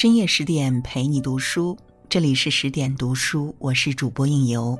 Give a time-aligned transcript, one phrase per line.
[0.00, 1.76] 深夜十点陪你读书，
[2.08, 4.78] 这里是十点读书，我是主播应由。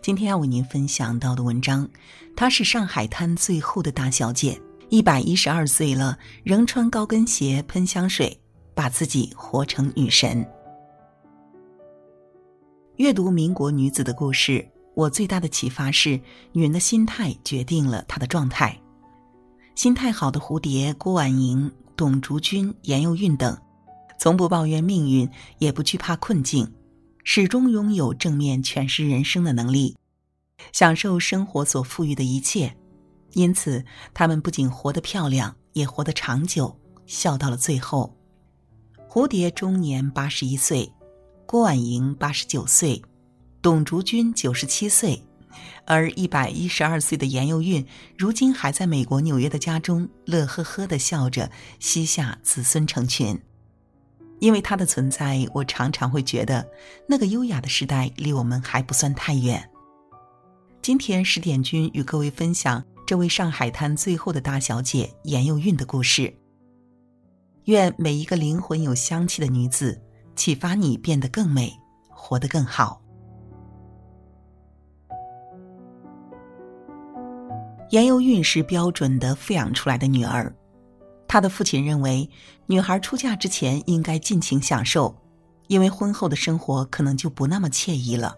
[0.00, 1.90] 今天要为您分享到的文章，
[2.36, 4.56] 她是上海滩最后的大小姐，
[4.88, 8.40] 一百一十二岁了，仍穿高跟鞋、喷香水，
[8.72, 10.48] 把自己活成女神。
[12.98, 14.64] 阅读民国女子的故事，
[14.94, 16.10] 我最大的启发是，
[16.52, 18.80] 女人的心态决定了她的状态。
[19.74, 23.58] 心态好的蝴蝶，郭婉莹、董竹君、严幼韵等，
[24.20, 25.26] 从不抱怨命运，
[25.60, 26.70] 也不惧怕困境。
[27.24, 29.96] 始终拥有正面诠释人生的能力，
[30.74, 32.76] 享受生活所赋予的一切，
[33.32, 38.14] 因此他们不仅活得漂亮，也活得长久，笑到了最后。
[39.08, 40.92] 蝴蝶终年八十一岁，
[41.46, 43.02] 郭婉莹八十九岁，
[43.62, 45.22] 董竹君九十七岁，
[45.86, 47.86] 而一百一十二岁的严幼韵，
[48.18, 53.40] 如今还在美国纽约的家中，乐呵呵的笑着，膝下子孙成群。
[54.40, 56.66] 因为他的存在，我常常会觉得
[57.06, 59.62] 那个优雅的时代离我们还不算太远。
[60.82, 66.34] 今天，十点君与各位分享这位上海滩最后的大小姐严幼韵的故事。
[67.64, 70.00] 愿每一个灵魂有香气的女子，
[70.34, 71.70] 启发你变得更美，
[72.08, 73.00] 活得更好。
[77.90, 80.50] 严幼韵是标准的富养出来的女儿。
[81.32, 82.28] 他的父亲认为，
[82.66, 85.16] 女孩出嫁之前应该尽情享受，
[85.68, 88.36] 因为婚后的生活可能就不那么惬意了。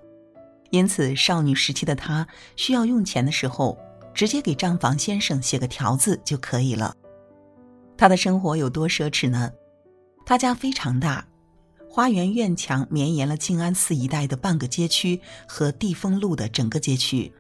[0.68, 3.78] 因此，少女时期的她需要用钱的时候，
[4.12, 6.94] 直接给账房先生写个条子就可以了。
[7.96, 9.50] 她的生活有多奢侈呢？
[10.26, 11.26] 她家非常大，
[11.88, 15.18] 花园院墙绵延了静安寺一带的半个街区
[15.48, 17.32] 和地丰路的整个街区。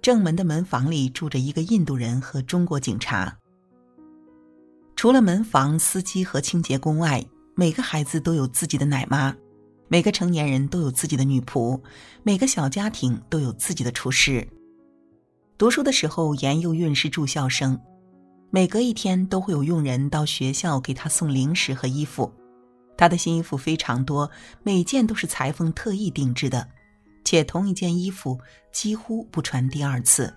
[0.00, 3.36] 正门的门房里住着一个印度人和中国警察。
[5.04, 7.22] 除了门房、司机和清洁工外，
[7.54, 9.36] 每个孩子都有自己的奶妈，
[9.86, 11.78] 每个成年人都有自己的女仆，
[12.22, 14.48] 每个小家庭都有自己的厨师。
[15.58, 17.78] 读书的时候，严幼韵是住校生，
[18.48, 22.32] 每隔一天都会有佣人到学校给她送零食和衣服。
[22.96, 24.30] 她的新衣服非常多，
[24.62, 26.66] 每件都是裁缝特意定制的，
[27.26, 28.40] 且同一件衣服
[28.72, 30.32] 几乎不穿第二次。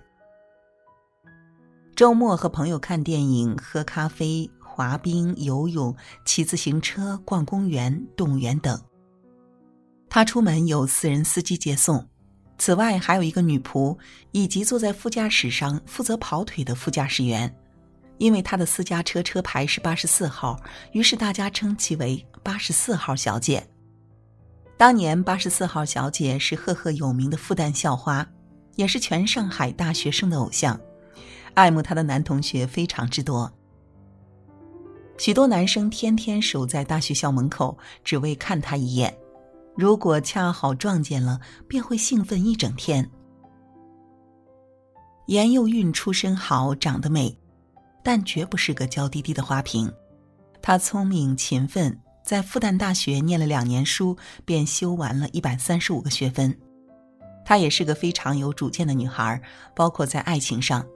[1.96, 4.48] 周末和朋友看电影、喝咖啡。
[4.78, 5.92] 滑冰、游泳、
[6.24, 8.80] 骑自行车、逛公园、动物园等。
[10.08, 12.08] 他出门有私人司机接送，
[12.58, 13.98] 此外还有一个女仆，
[14.30, 17.52] 以及坐在副驾驶上负责跑腿的副驾驶员。
[18.18, 20.56] 因为他的私家车车牌是八十四号，
[20.92, 23.68] 于是大家称其为“八十四号小姐”。
[24.78, 28.24] 当年，八十四号小姐是赫赫有名的复旦校花，
[28.76, 30.80] 也是全上海大学生的偶像，
[31.54, 33.52] 爱慕她的男同学非常之多。
[35.18, 39.12] 许多男生天天守在大学校门口，只为看她一眼。
[39.76, 43.08] 如果恰好撞见了，便会兴奋一整天。
[45.26, 47.36] 严幼韵出身好，长得美，
[48.02, 49.92] 但绝不是个娇滴滴的花瓶。
[50.62, 56.56] 她聪明勤奋，在复旦大学念了两年书，便修完了一百三十五个学分。
[57.44, 59.40] 她也是个非常有主见的女孩，
[59.74, 60.86] 包括在爱情上。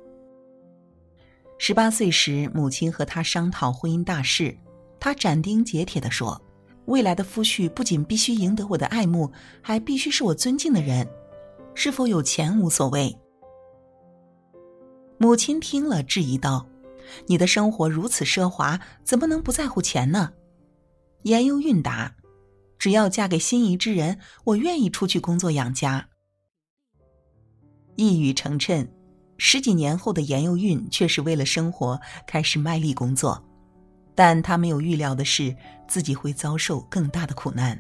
[1.65, 4.53] 十八岁时，母亲和他商讨婚姻大事，
[4.99, 6.43] 他斩钉截铁地说
[6.87, 9.31] ：“未来的夫婿不仅必须赢得我的爱慕，
[9.61, 11.09] 还必须是我尊敬的人。
[11.77, 13.17] 是否有钱无所谓。”
[15.19, 16.67] 母亲听了，质疑道
[17.29, 20.33] ：“你的生活如此奢华，怎么能不在乎钱呢？”
[21.23, 22.17] 言忧韵答
[22.77, 26.09] ：“只要嫁给心仪之人，我愿意出去工作养家。”
[27.95, 28.89] 一语成谶。
[29.45, 33.43] 十几年后的严幼韵却是为了生活开始卖力工作，
[34.15, 35.53] 但她没有预料的是，
[35.89, 37.77] 自己会遭受更大的苦难。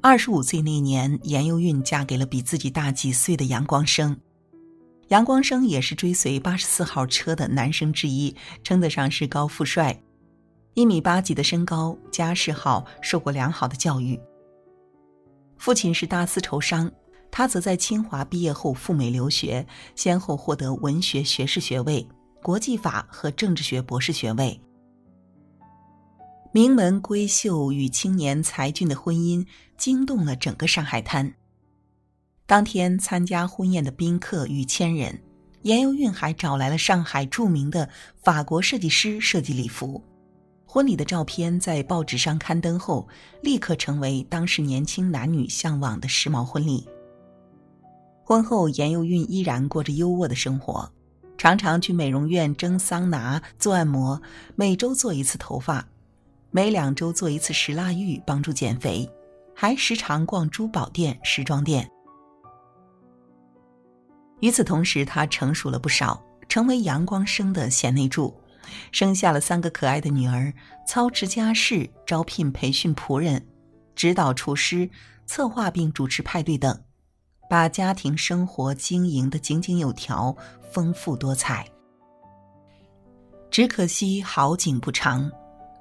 [0.00, 4.16] 二十五岁那年，严幼韵嫁给了比自己大几岁的杨光生。
[5.08, 10.00] 杨光生也是追随八十四号车的男生之一，称得上是高富帅，
[10.74, 14.16] 一米八几的身高，家世好，受过良好的教育。
[15.58, 16.88] 父亲是大丝绸商。
[17.36, 19.66] 他则在清华毕业后赴美留学，
[19.96, 22.06] 先后获得文学学士学位、
[22.40, 24.60] 国际法和政治学博士学位。
[26.52, 29.44] 名门闺秀与青年才俊的婚姻
[29.76, 31.34] 惊动了整个上海滩。
[32.46, 35.20] 当天参加婚宴的宾客逾千人，
[35.62, 37.90] 严幼韵还找来了上海著名的
[38.22, 40.00] 法国设计师设计礼服。
[40.64, 43.08] 婚礼的照片在报纸上刊登后，
[43.42, 46.86] 立刻成为当时年轻男女向往的时髦婚礼。
[48.24, 50.90] 婚后，严幼韵依然过着优渥的生活，
[51.36, 54.20] 常常去美容院蒸桑拿、做按摩，
[54.56, 55.86] 每周做一次头发。
[56.50, 59.06] 每两周做一次石蜡浴帮助减肥，
[59.54, 61.86] 还时常逛珠宝店、时装店。
[64.40, 68.34] 与此同时，她成熟了不少，成为阳光生的贤内助，
[68.90, 70.50] 生下了三个可爱的女儿，
[70.86, 73.46] 操持家事，招聘培训仆人，
[73.94, 74.88] 指导厨师，
[75.26, 76.80] 策划并主持派对等，
[77.48, 80.34] 把家庭生活经营的井井有条，
[80.72, 81.66] 丰富多彩。
[83.50, 85.30] 只可惜好景不长，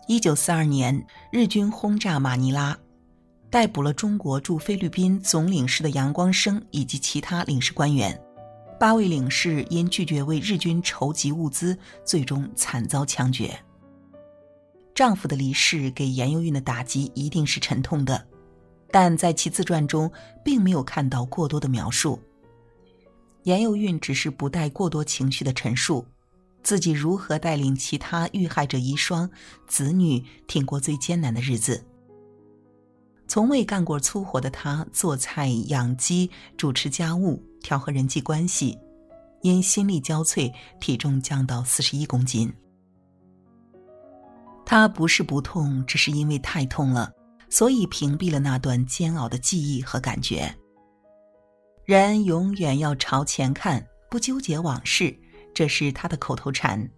[0.08, 2.78] 一九四二年，日军轰炸马尼拉，
[3.50, 8.20] 逮捕了中国驻菲律宾总领事的杨光生以及其他领事官员。
[8.80, 13.58] 八位领事因拒绝为日军筹集物资，最终惨遭枪决。
[14.94, 18.28] 丈夫的离世给严幼韵的打击一定是沉痛的，
[18.94, 20.10] 但在其自传中
[20.46, 22.20] 并没有看到过多的描述。
[23.42, 26.06] 严幼韵只是不带过多情绪的陈述，
[26.62, 29.28] 自己如何带领其他遇害者遗孀、
[29.68, 31.84] 子女挺过最艰难的日子。
[33.28, 37.44] 从未干过粗活的她，做菜、养鸡、主持家务。
[37.64, 38.78] 调和人际关系，
[39.42, 42.54] 因心力交瘁，体重降到四十一公斤。
[44.66, 47.10] 他不是不痛，只是因为太痛了，
[47.50, 50.54] 所以屏蔽了那段煎熬的记忆和感觉。
[51.86, 55.14] 人永远要朝前看，不纠结往事，
[55.54, 56.90] 这是他的口头禅。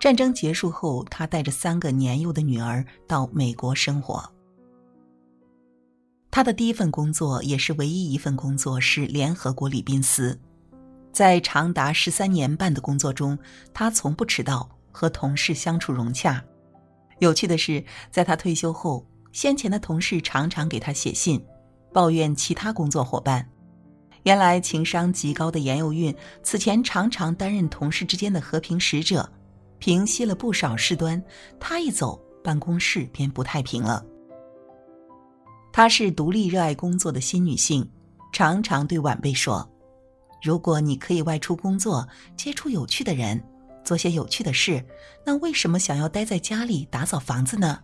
[0.00, 4.28] 战争结束后，他带着三个年幼的女儿到美国生活。
[6.30, 10.38] 他的第一份工作，也是唯一一份工作，是联合国礼宾司。
[11.12, 13.38] 在长达十三年半的工作中，
[13.72, 16.44] 他从不迟到，和同事相处融洽。
[17.20, 21.44] 有趣的是，在他退休后，先前的同事常常给他写信，
[21.92, 23.46] 抱怨其他工作伙伴。
[24.22, 29.28] 原来情商极高的严幼韵，此前常常担任同事之间的和平使者，
[29.80, 31.20] 平息了不少事端。
[31.58, 34.06] 他一走，办公室便不太平了。
[35.72, 37.86] 她是独立热爱工作的新女性，
[38.32, 39.68] 常常对晚辈说
[40.40, 43.44] ：“如果你可以外出工作，接触有趣的人，
[43.84, 44.82] 做些有趣的事，
[45.26, 47.80] 那为什么想要待在家里打扫房子呢？”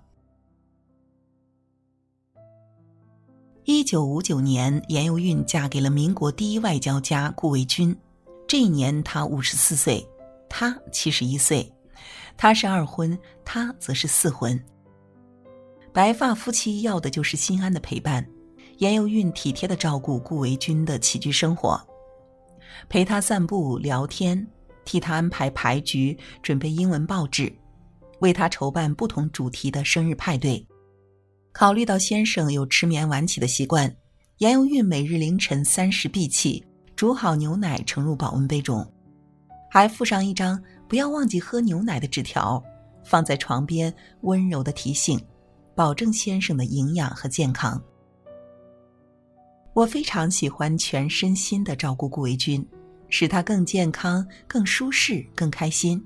[3.65, 7.95] 一九五九年，严幼韵嫁给了民国第一外交家顾维钧，
[8.49, 10.05] 这一年她五十四岁，
[10.49, 11.71] 他七十一岁，
[12.39, 14.59] 他是二婚，他则是四婚。
[15.93, 18.27] 白发夫妻要的就是心安的陪伴，
[18.79, 21.79] 严幼韵体贴的照顾顾维钧的起居生活，
[22.89, 24.45] 陪他散步聊天，
[24.87, 27.53] 替他安排牌局，准备英文报纸，
[28.21, 30.67] 为他筹办不同主题的生日派对。
[31.53, 33.95] 考虑到先生有吃眠晚起的习惯，
[34.39, 36.65] 严幼韵每日凌晨三时闭气，
[36.95, 38.87] 煮好牛奶盛入保温杯中，
[39.71, 42.63] 还附上一张不要忘记喝牛奶的纸条，
[43.05, 43.93] 放在床边，
[44.23, 45.21] 温柔的提醒。
[45.73, 47.81] 保证先生的营养和健康。
[49.73, 52.63] 我非常喜欢全身心的照顾顾维钧，
[53.09, 56.05] 使他更健康、更舒适、更开心。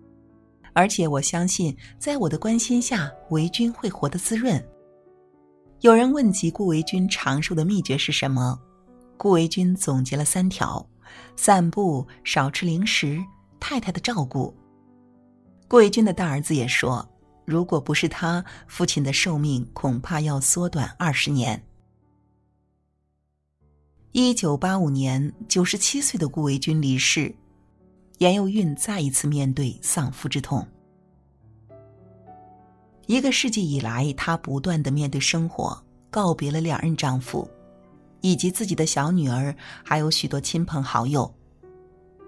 [0.75, 4.64] 而且我相信，在我的关心下，维钧会活得滋润。
[5.81, 8.59] 有人问及顾维钧长寿的秘诀是什么，
[9.17, 10.87] 顾维钧总结了三条：
[11.37, 13.22] 散步、少吃零食、
[13.60, 14.55] 太太的照顾。
[15.69, 17.06] 顾维钧的大儿子也说。
[17.46, 21.63] 如果不是他，父亲的寿命恐怕要缩短二十年。
[24.13, 27.34] 一九八五年，九十七岁的顾维钧离世，
[28.17, 30.67] 严幼韵再一次面对丧夫之痛。
[33.06, 35.77] 一个世纪以来，她不断的面对生活，
[36.11, 37.49] 告别了两任丈夫，
[38.20, 41.32] 以及自己的小女儿，还有许多亲朋好友。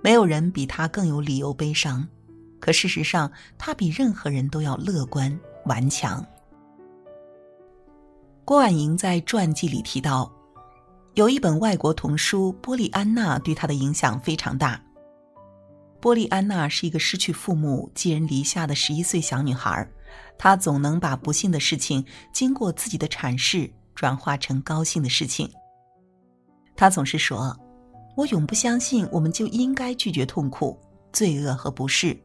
[0.02, 2.06] 没有人比她更有理由悲伤。
[2.59, 6.25] 可事实上，他比任何人都要乐观顽强。
[8.45, 10.33] 郭婉莹在传记里提到，
[11.14, 14.80] 有一本外国童书《波利安娜》对她的影响非常大。
[16.06, 19.84] 波利安娜是一个失去父母、寄人篱下的十一岁小女孩，
[20.38, 25.50] 她总能把不幸的事情经过自己的阐释转化成高兴的事情。
[26.76, 27.58] 她总是说
[28.16, 30.78] ：“我永不相信我们就应该拒绝痛苦、
[31.12, 32.16] 罪恶和不适。”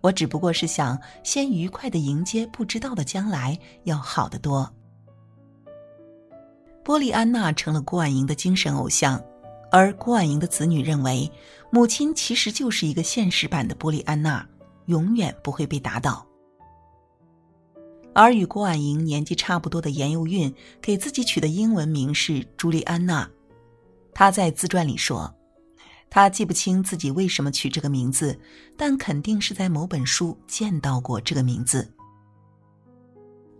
[0.00, 4.74] 我只不过是想先愉快的迎接不知道的将来，要好得多。
[6.82, 9.22] 波利安娜成了郭婉莹的精神偶像，
[9.70, 11.30] 而郭婉莹的子女认为，
[11.70, 14.46] 母亲其实就是一个现实版的波利安娜，
[14.86, 16.26] 永远不会被打倒。
[18.12, 23.30] 而与郭婉莹年纪差不多的严幼韵，给自己取的英文名是朱莉安娜。
[24.12, 25.32] 她在自传里说。
[26.12, 28.36] 她记不清自己为什么取这个名字，
[28.76, 31.88] 但肯定是在某本书见到过这个名字。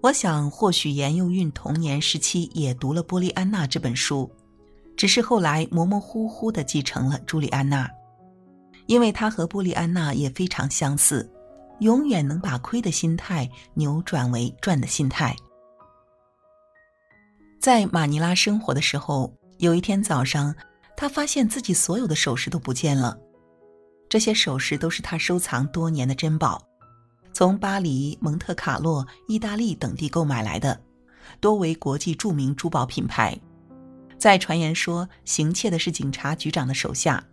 [0.00, 4.29] 我想，或许严幼韵童年时期也读了《波利安娜》这本书，
[4.97, 7.91] 只是后来模模糊糊的继承了朱莉安娜，
[8.87, 11.31] 因为她和布利安娜也非常相似，
[11.81, 15.35] 永远能把亏的心态扭转为赚的心态。
[17.61, 20.55] 在马尼拉生活的时候，有一天早上，
[20.97, 23.19] 他发现自己所有的首饰都不见了，
[24.09, 26.63] 这些首饰都是他收藏多年的珍宝。
[27.33, 30.79] 从巴黎、蒙特卡洛、意大利等地购买来的，
[31.39, 33.39] 多为国际著名珠宝品牌。
[34.21, 37.25] 再传言说，行窃的是警察局长的手下，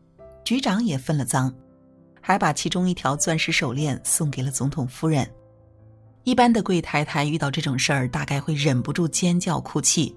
[0.45, 1.53] 局长也分了赃，
[2.21, 5.29] 还把其中一条钻石手链送给了总统夫人。
[6.23, 10.15] 一般的贵太太遇到这种事儿，大概会忍不住尖叫哭泣，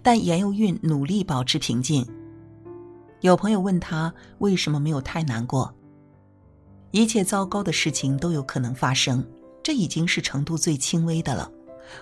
[0.00, 2.06] 但严幼韵努力保持平静。
[3.20, 5.74] 有朋友问他为什么没有太难过。
[6.92, 9.26] 一切糟糕的事情都有可能发生，
[9.60, 11.50] 这已经是程度最轻微的了。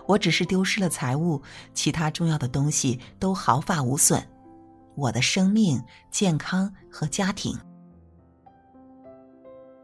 [0.07, 1.41] 我只是丢失了财物，
[1.75, 4.23] 其他重要的东西都毫发无损。
[4.97, 7.57] 我的生命、健康和家庭。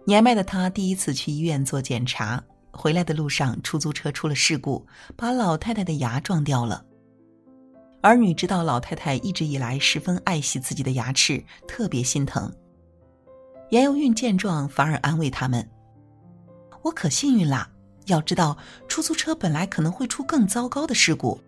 [0.04, 4.86] 年迈的他第一次去医院做检查，回来的路上出租车出了事故，
[5.16, 6.84] 把老太太的牙撞掉了。
[8.02, 12.52] 儿女知道老太太一直以来十分爱惜自己的牙齿，特别心疼。
[13.70, 15.68] 严幼韵见状，反而安慰他们
[16.82, 17.68] ：“我可幸运啦！
[18.06, 18.56] 要知道，
[18.88, 21.40] 出租车本来可能会出更糟糕的事故。”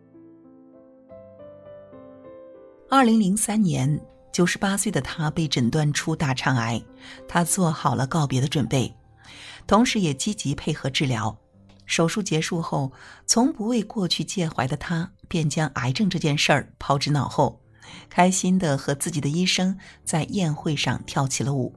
[2.91, 4.01] 二零零三年，
[4.33, 6.83] 九十八岁的他被诊断出大肠癌，
[7.27, 8.95] 他做好了告别的准备，
[9.67, 11.37] 同时也积极配合治疗。
[11.85, 12.91] 手术结束后，
[13.27, 17.59] 从不为过去介怀的他，便将癌症这件事儿抛之脑后，
[18.11, 21.75] 开心的和自己的医生在宴会上跳起了舞。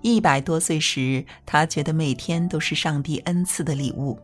[0.00, 4.18] 一百多岁时，他觉得每天都是上帝恩赐的礼物。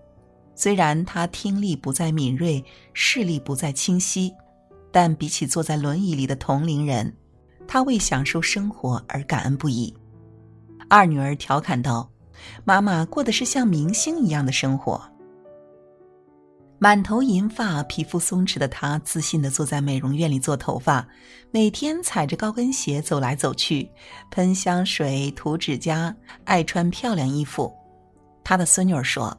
[0.55, 4.33] 虽然他听力不再敏锐，视力不再清晰，
[4.93, 7.13] 但比起坐在轮椅里的同龄人，
[7.67, 9.93] 他为享受生活而感恩不已。
[10.89, 12.09] 二女儿调侃道
[12.65, 15.03] ：“妈妈过的是像明星一样的生活。”
[16.85, 21.09] 满头银发、皮肤松弛的她，自信地坐在美容院里做头发，
[21.51, 23.91] 每天踩着高跟鞋走来走去，
[24.31, 26.15] 喷香水、涂指甲，
[26.45, 27.73] 爱穿漂亮衣服。
[28.45, 29.35] 她的孙女儿说：“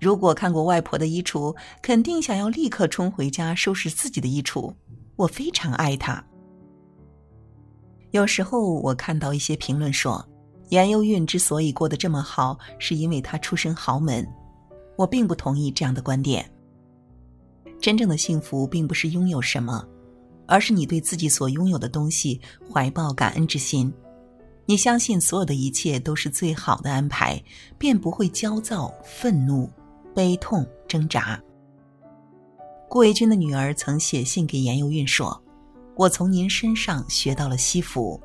[0.00, 4.72] 如果看过外婆的衣橱，肯定想要立刻冲回家收拾自己的衣橱。”
[5.16, 6.24] 我非常爱她。
[8.12, 10.26] 有时候我看到一些评论说，
[10.70, 14.26] 严幼韵之所以过得这么好，是因为她出身豪门。
[14.96, 16.50] 我并不同意这样的观点。
[17.80, 19.86] 真正的幸福并不是拥有什么，
[20.46, 22.40] 而是你对自己所拥有的东西
[22.72, 23.92] 怀抱感恩之心。
[24.66, 27.42] 你相信所有的一切都是最好的安排，
[27.78, 29.70] 便不会焦躁、愤怒、
[30.14, 31.40] 悲痛、挣扎。
[32.88, 35.42] 顾维钧的女儿曾写信给严幼韵说
[35.96, 38.20] ：“我从您身上学到了惜福，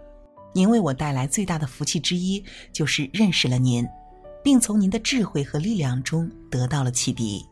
[0.54, 2.44] 您为我带来最大的福气之一
[2.74, 3.88] 就是认识了您，
[4.44, 7.46] 并从您的智慧和力量中得到了启迪。”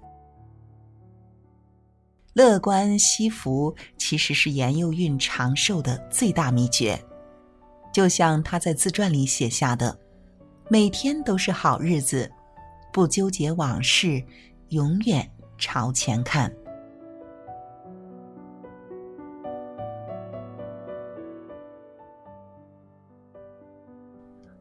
[2.34, 6.98] 乐观惜福其实是严幼韵长寿的最大秘诀，
[7.94, 10.00] 就像他在自传里写下的
[10.70, 12.32] ：“每天都是好日子，
[12.94, 14.24] 不纠结往事，
[14.70, 16.50] 永远朝前看。”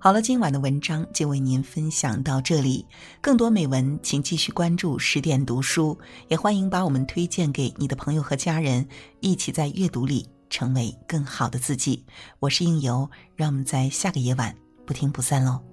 [0.02, 2.86] 好了，今晚的文章就为您分享到这里。
[3.20, 8.88] 更多美文，请继续关注十点读书，也欢迎把我们推荐给你的朋友和家人，
[9.20, 12.02] 一起在阅读里成为更好的自己。
[12.38, 15.69] 我是应由，让我们在下个夜晚不听不散喽。